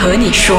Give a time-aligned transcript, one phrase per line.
[0.00, 0.56] 和你说，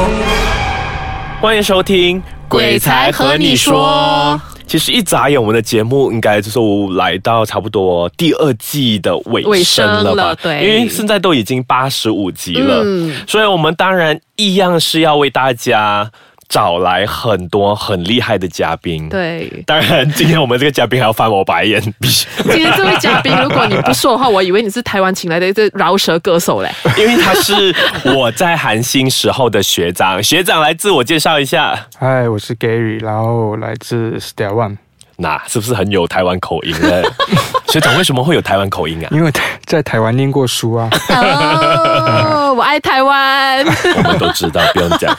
[1.40, 4.38] 欢迎收听《鬼才和你说》。
[4.68, 6.60] 其实一眨眼，我们的节目应该就是
[6.96, 10.10] 来到差不多第二季的尾尾声了吧？
[10.10, 16.12] 声了对因为现在都已经八十五集了，嗯所以我们当然一样是要为大家
[16.50, 19.08] 找来很多很厉害的嘉宾。。
[19.08, 26.70] 对，当然，今天我们这个嘉宾还要翻我白眼， 今天这位嘉宾，如果你不说的话，我以为你是台湾请来的一个饶舌歌手嘞。
[26.98, 27.74] 因为他是
[28.16, 30.22] 我在韩星时候的学长。
[30.22, 34.78] 学长来自我介绍一下， 嗨，我是 Gary，然后来自 Star One，
[35.20, 37.04] 那是不是很有台湾口音呢？
[37.70, 39.08] 学长为什么会有台湾口音啊？
[39.12, 39.32] 因为
[39.66, 40.90] 在台湾念过书啊。
[41.10, 43.64] 哦，我爱台湾。
[43.98, 45.16] 我们都知道，不用讲。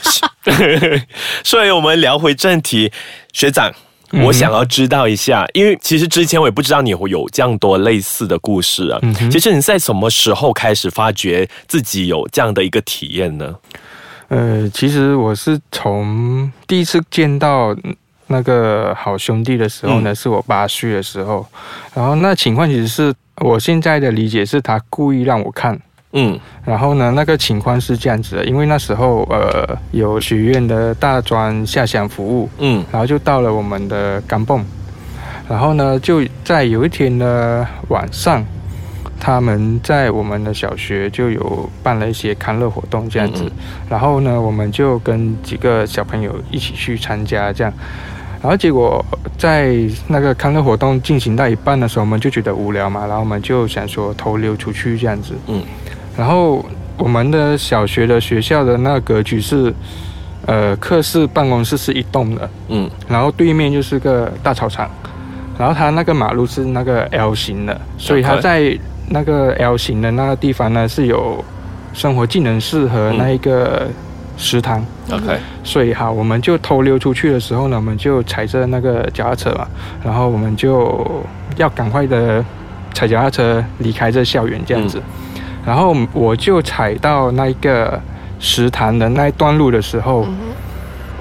[1.45, 2.91] 所以，我们聊回正题，
[3.31, 3.71] 学长。
[4.25, 8.99] 我想要知道一下，因为其实之前我也不知道你会有这样多类似的故事啊。
[9.31, 13.55] 其实你在什么时候开始发觉自己有这样的一个体验呢？
[14.27, 17.73] 呃，其实我是从第一次见到
[18.31, 21.45] 那个好兄弟的时候呢，是我八岁的时候，
[21.93, 25.79] 然后那情况其实是我现在的理解是他故意让我看。
[26.13, 26.39] 嗯。
[26.65, 32.83] 然后呢，那个情况是这样子的，因为那时候呃有学院的大专下乡服务，嗯。
[32.91, 34.65] 然后就到了我们的甘蹦，
[35.47, 38.45] 然后呢，就在有一天的晚上，
[39.19, 43.51] 他们在我们的小学就有办了一些康乐活动这样子，嗯。
[43.89, 47.71] 然后呢，我们就跟几个小朋友一起去参加这样。
[48.41, 49.05] 然后结果
[49.37, 49.75] 在
[50.07, 55.35] 那个康乐活动进行到一半的时候，我们就觉得无聊嘛，然后我们就想说偷溜出去这样子。
[55.47, 55.61] 嗯。
[56.17, 56.65] 然后
[56.97, 59.73] 我们的小学的学校的那个格局是，
[60.45, 62.89] 呃，课室办公室是一栋的，嗯。
[63.07, 64.89] 然后对面就是个大操场，
[65.57, 68.77] 然后它那个马路是那个 L 型的，所以它在
[69.09, 71.43] 那个 L 型的那个地方呢是有
[71.93, 73.87] 生活技能室和那一个
[74.41, 74.83] 食堂。
[75.11, 79.67] ，OK，所以哈，我们就偷溜出去的时候呢，我们就踩着那个脚踏车嘛，
[80.03, 81.23] 然后我们就
[81.57, 82.43] 要赶快的
[82.93, 84.99] 踩脚踏车离开这校园这样子。
[85.63, 88.01] 然后我就踩到那一个
[88.39, 90.27] 食堂的那一段路的时候，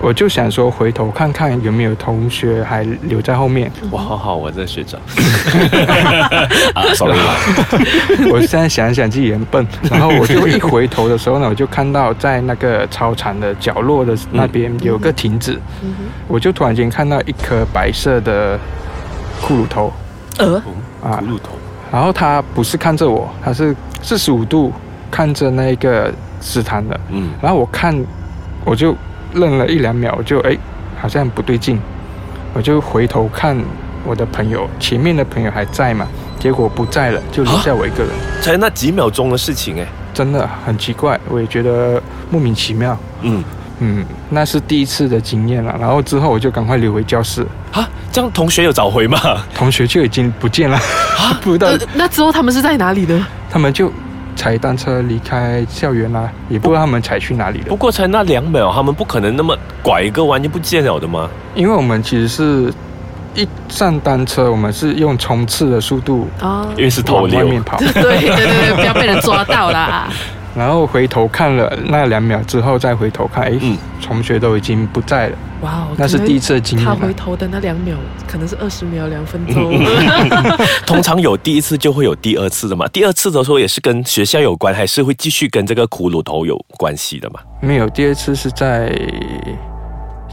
[0.03, 3.71] 我就想说回头看看有没有同学还留在后面。
[3.91, 4.99] 我好好，我这学长。
[6.75, 7.19] 啊，sorry，
[8.33, 15.61] 我现在想一想自己很笨，然后我就一回头的时候呢，我就看到在那个操场的角落的那边有个亭子，
[16.27, 18.59] 我就突然间看到一颗白色的
[19.43, 19.93] 骷髅头
[20.39, 20.57] 呃，
[21.03, 21.51] 啊骷髅头。
[21.93, 24.73] 然后他不是看着我，他是四十五度
[25.11, 27.95] 看着那个食堂的，嗯然后我看
[28.65, 28.97] 我就
[29.35, 30.57] 愣了一两秒，我就哎
[31.01, 31.81] 好像不对劲，
[32.55, 33.57] 我就回头看
[34.05, 36.07] 我的朋友，前面的朋友还在嘛，
[36.39, 38.13] 结果不在了，就留下我一个人。
[38.41, 39.87] 才那几秒钟的事情哎。
[40.13, 42.99] 真的很奇怪，我也觉得莫名其妙。
[43.23, 43.43] 嗯
[43.79, 45.75] 嗯，那是第一次的经验了。
[45.81, 49.19] 然后之后我就赶快溜回教室，啊，这样同学有找回吗？
[49.55, 53.25] 同学就已经不见了，啊 不知道呃那之后他们是在哪里呢？
[53.49, 53.91] 他们就
[54.41, 57.77] 踩单车离开校园啦，也不知道他们踩去哪里了不。
[57.77, 61.29] 过才那两秒，他们不可能那么拐一个弯就不见了的吗？
[61.55, 62.73] 因为我们其实是
[63.35, 67.39] 一上单车，我们是用冲刺的速度啊，因为是偷溜。
[67.39, 70.09] 往外面跑， 对对对对，不要被人抓到啦。
[70.57, 76.99] 然后回头看了那两秒之后再回头看，哎，嗯同学都已经不在了，哇哦，那是第一次的经历他啊。
[77.01, 77.95] 回头的那两秒，
[78.27, 79.79] 可能是二十秒、两分钟。
[80.87, 82.89] 通常有第一次就会有第二次的嘛。
[82.89, 87.41] 第二次的时候也是跟学校有关，还是会继续跟这个骷髅头有关系的嘛？
[87.61, 88.91] 没有，第二次是在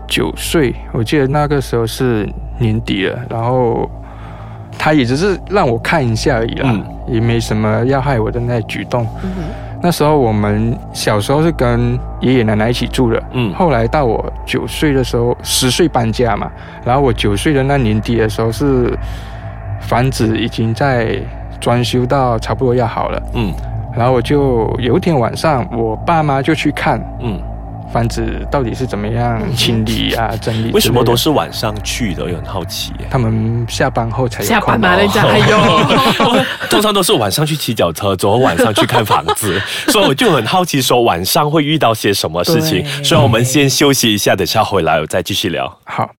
[0.08, 2.26] 九岁，我记得那个时候是
[2.58, 3.90] 年底了，然后
[4.78, 6.84] 他也只是让我看一下而已啦，嗯。
[7.08, 9.08] 也没什么要害我的那举动。
[9.82, 13.54] 那时候我们小时候是跟爷爷奶奶一起住的，嗯。
[13.54, 16.52] 后来到我九岁的时候，十岁搬家嘛，
[16.84, 18.92] 然后我九岁的那年底的时候是
[19.80, 21.18] 房子已经在
[21.62, 23.54] 装修到差不多要好了，嗯。
[23.96, 27.40] 然后我就有一天晚上，我爸妈就去看嗯，
[27.92, 30.72] 房子到底是怎么样清理啊、整理。
[30.72, 32.24] 为什么都是晚上去的？
[32.24, 33.07] 我很好奇耶。
[33.10, 42.86] 他们下班后才有下班嘛，空人家哎呦， 通常都是晚上去骑脚车，之后晚上去看房子， 所以我就很好奇，说晚上会遇到些什么事情。
[43.04, 45.80] 所以我们先休息一下，等下回来我再继续聊。
[45.86, 46.12] 好，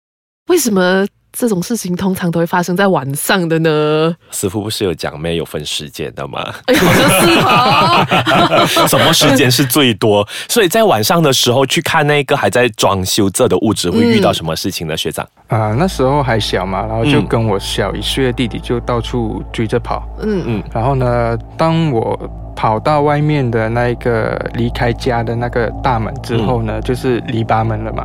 [0.48, 4.16] 为什么这种事情通常都会发生在晚上的呢？
[4.32, 6.42] 师傅不是有讲没有分时间的吗？
[6.66, 8.88] 哎，好像是哦。
[8.88, 10.28] 什么时间是最多？
[10.50, 14.98] 所以在晚上的时候去看那个还在装修这的屋子，会遇到什么事情呢？
[14.98, 20.04] 学长啊、那时候还小嘛，然后就跟我小一岁的弟弟就到处追着跑。
[20.22, 22.20] 嗯嗯然后呢，当我
[22.56, 28.04] 跑到外面的那一个离开家的那个大门之后呢，就是篱笆门了嘛。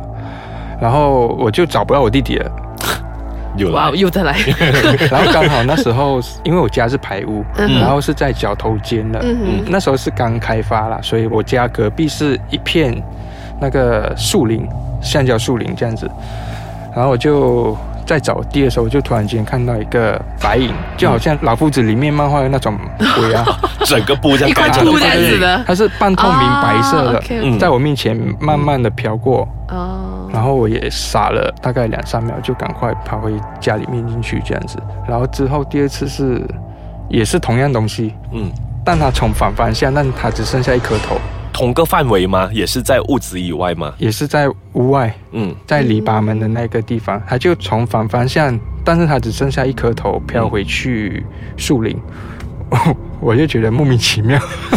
[0.79, 2.51] 然后我就找不到我弟弟了。
[3.57, 4.37] 有哇，来，又再来。
[5.11, 7.79] 然后刚好那时候，因为我家是排屋，嗯。
[7.79, 12.95] 然后是在角头间的，嗯那时候是刚开发啦，所以我家隔壁是一片
[13.59, 14.67] 那个树林，
[15.01, 16.09] 橡胶树林这样子。
[16.95, 22.77] 然后我就在找地的时候，我就突然间看到一个白影，就好像老夫子里面漫画的那种
[23.15, 23.43] 鬼啊，
[23.85, 34.79] 整个布这样一块盖着布这样子的它是半透明白色的，在我面前慢慢的飘过，哦，然后我也傻了大概两三秒，就赶快跑回家里面进去这样子。
[35.07, 36.41] 然后之后第二次是
[37.07, 38.51] 也是同样东西，嗯，
[38.83, 41.17] 但它从反方向，但它只剩下一颗头，
[41.53, 42.49] 同个范围吗？
[42.51, 43.93] 也是在屋子以外吗？
[43.99, 51.23] 也是在屋外，嗯，在篱笆门的那个地方，它就从反方向，但是它只剩下一颗头飘回去
[51.57, 51.95] 树林。
[53.19, 54.39] 我就觉得莫名其妙，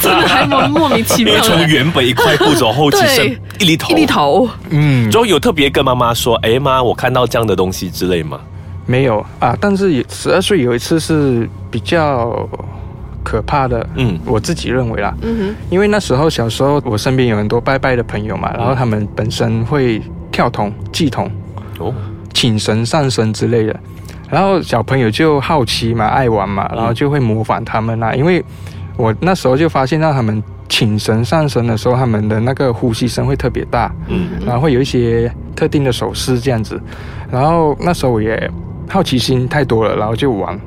[0.00, 1.40] 真的还蛮莫名其妙的。
[1.40, 8.40] 从原本一块布走后，其对实一粒头，一粒头，嗯，之后有特别跟妈妈说：“哎妈，我看到这样的东西之类吗？
[8.86, 9.24] 没有。
[9.38, 9.56] 啊。
[9.60, 12.48] 但是也十二岁有一次是比较
[13.22, 14.18] 可怕的，？”嗯。
[14.24, 15.56] 我自己认为啦，嗯哼。
[15.68, 20.00] 因为那时候小时候我身边有很多拜拜的朋友嘛，然后他们本身会
[20.32, 21.30] 跳童、祭童、
[21.78, 21.92] 哦，
[22.32, 23.80] 请神上身之类的，
[24.30, 28.14] 然后小朋友就好奇嘛，爱玩嘛，然后就会模仿他们啦。
[28.14, 28.44] 因为
[28.96, 36.80] 我那时候就发现到他们请神上身的时候，他们的那个呼吸声会特别大，嗯然后会有一些特定的手势这样子。
[37.30, 38.50] 然后那时候我也
[38.88, 40.58] 好奇心太多了，然后就玩。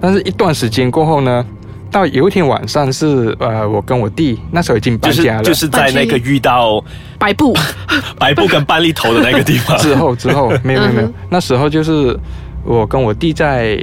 [0.00, 1.44] 但是一段时间过后呢，
[1.90, 6.82] 到有一天晚上是呃，我跟我弟那时候已经搬家了，就是在那个遇到，
[7.18, 7.54] 白布，
[8.18, 12.14] 白布跟半粒头的那个地方，之后之后没有没有那时候就是
[12.66, 13.78] 我跟我弟在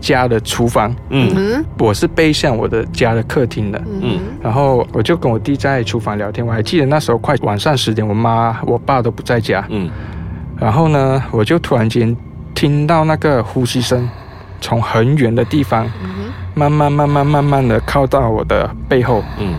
[0.00, 1.30] 家的厨房，嗯。
[1.36, 1.64] 嗯。
[1.78, 4.18] 我是背向我的家的客厅的，嗯。
[4.42, 6.44] 然后我就跟我弟在厨房聊天。
[6.46, 9.90] 我还记得那时候快晚上十点，我妈我爸都不在家，嗯。
[10.58, 12.16] 然后呢，我就突然间
[12.54, 14.08] 听到那个呼吸声
[14.60, 19.54] 从很远的地方嗯慢慢慢慢慢慢的靠到我的背后，嗯，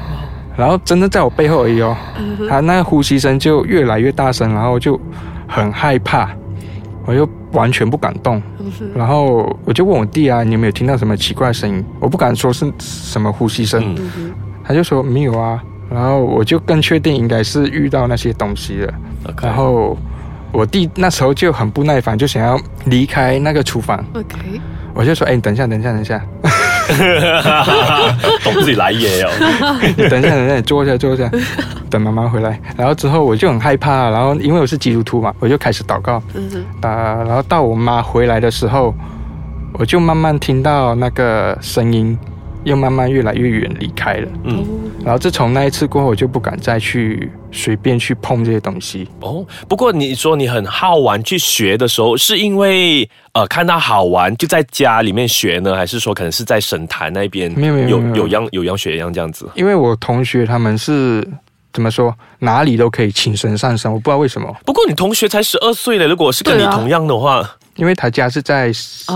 [0.55, 4.99] 然后真的在我背后而已哦，嗯他那个呼吸声就越来越大声，然后就
[5.45, 6.29] 很害怕，
[7.05, 8.41] 我就完全不敢动。
[8.93, 11.83] 然后我就问我弟啊，你有没有听到什么奇怪的声音？
[11.99, 14.31] 我不敢说是什么呼吸声，嗯
[14.63, 15.61] 他就说没有啊。
[15.89, 18.93] 然后我就更确定应该是遇到那些东西了。
[19.41, 19.95] 然后
[20.51, 24.03] 我弟那时候就很不耐烦，就想要离开那个厨房。
[24.13, 24.59] ，OK，
[24.93, 26.19] 我就说：“哎，你等一下，等一下，等一下，
[28.43, 29.29] 懂自己来也哦，
[29.97, 31.29] 你 等一下，等一下，你坐下，坐下，
[31.89, 36.21] 等妈妈回来。”然后之后我就很害怕，然后因为我是基督徒嘛，我就开始祷告。
[36.33, 38.93] 嗯哼，啊，然后到我妈回来的时候，
[39.73, 42.17] 我就慢慢听到那个声音，
[42.65, 44.27] 又慢慢越来越远离开了。
[44.43, 44.65] 嗯
[45.05, 49.07] 然后自从那一次过后，我就不敢再去随便去碰这些东西。
[49.21, 49.45] 哦。
[49.69, 59.47] 不过你说你很好玩去学的时候，是因为呃看到好玩就在家里面学呢，还是说可能是在神坛那边没有没有样有样学样这样子？
[59.53, 61.23] 因为我同学他们是
[61.71, 68.71] 怎么说，哪里都可以请神上身，我不知道为什么，不过你同学才十二岁了，如果是跟你同样的话，因为他家是在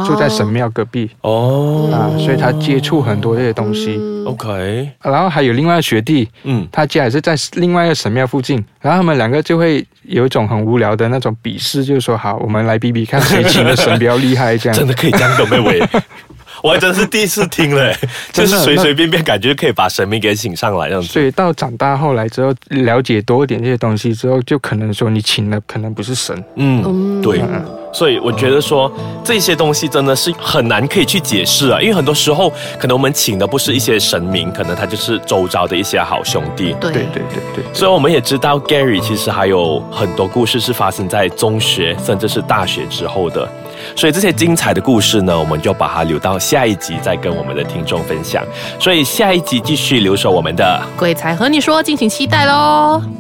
[0.06, 1.10] 住在神庙隔壁。
[1.22, 1.90] 哦。
[1.92, 3.98] 啊，所以他接触很多这些东西。
[4.00, 6.68] 嗯 OK，然后还有另外一个学弟，嗯。
[6.72, 14.78] 他家也是在另外一个神庙附近，然后他们两个就会有一种很无聊的那种比试，就是说好，我们来比比看谁请的神比较厉害，这样。
[14.78, 14.88] 真。
[14.88, 15.80] 的可以这样的妹妹。
[16.62, 17.96] 我还真是第一次听嘞，
[18.34, 21.08] 就是随随便便感觉可以把神明给请上来这样子。
[21.08, 27.22] 所以到长大后来之后，了解多一点这些东西之后，就可能说你请的可能不是神，嗯，嗯。
[27.22, 27.40] 对。
[27.40, 28.92] 嗯，所以我觉得说
[29.24, 36.76] 这些东西真的是很难可以去解释啊，因为很多时候可能我们请的不是一些神明，可能他就是周遭的一些好兄弟。
[36.80, 37.74] 对对对对对。
[37.74, 43.48] 所以我们也知道 Gary 其实还有很多故事是发生在中学甚至是大学之后的，
[43.96, 48.44] 所以这些精彩的故事呢，我们就把它留到下一集再跟我们的听众分享。
[48.80, 50.82] 所以下一集继续留守我们的。
[50.96, 53.19] 鬼才和你说，敬请期待喽。